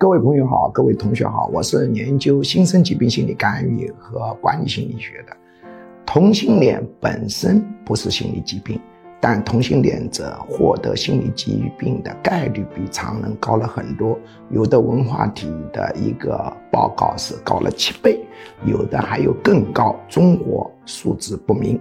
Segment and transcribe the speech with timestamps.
[0.00, 5.36] 各位朋友好，各位同学好，我是研究新生疾病心理干预和管理心理学的。
[6.06, 8.80] 同性恋本身不是心理疾病，
[9.20, 14.18] 但同性恋者获得心理疾病的概率比常人高了很多。
[14.48, 18.24] 有的文化体的一个报告是高了七倍，
[18.64, 21.78] 有的还有更高，中国数字不明。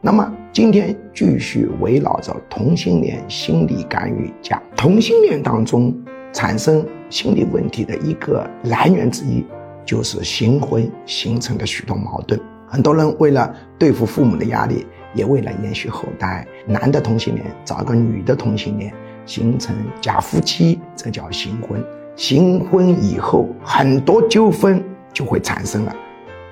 [0.00, 5.92] 那么今天继续围绕着同性恋心理干预讲，同性恋当中
[6.36, 9.42] 产生心理问题的一个来源之一，
[9.86, 12.38] 就是新婚形成的许多矛盾。
[12.66, 18.92] 很多人为了对付父母的压力，也为了延续后代，男的同性恋找个女的同性恋，
[19.24, 21.82] 形成假夫妻，这叫新婚。
[22.16, 25.96] 新婚以后，很多纠纷就会产生了。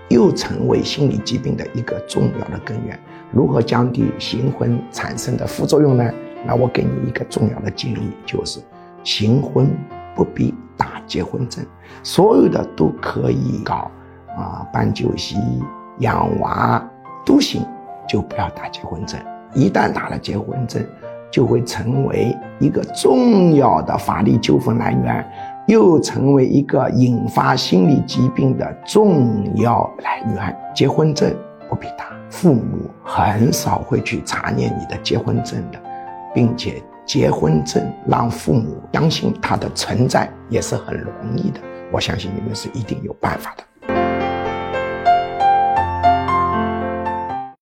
[0.09, 2.99] 又成为心理疾病的一个重要的根源。
[3.31, 6.11] 如何降低新婚产生的副作用呢？
[6.47, 8.61] 那我给你一个重要的建议，就是
[9.05, 9.71] 新婚
[10.17, 11.65] 不必打结婚证，
[12.03, 13.91] 所有的都可以搞
[14.37, 15.37] 啊，办酒席、
[15.99, 16.83] 养娃
[17.25, 17.65] 都行，
[18.09, 19.21] 就不要打结婚证。
[19.55, 20.85] 一旦打了结婚证，
[21.31, 25.25] 就会成为一个重要的法律纠纷来源。
[25.67, 30.55] 又成为一个引发心理疾病的重要来源。
[30.75, 31.35] 结婚证
[31.71, 35.81] 不必打，父母很少会去查验你的结婚证的，
[36.35, 41.61] 并且结婚证让父母相信他的存在也是很容易的。
[41.93, 43.65] 我相信你们是一定有办法的。